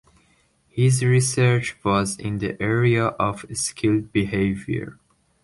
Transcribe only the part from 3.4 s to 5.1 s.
skilled behaviour.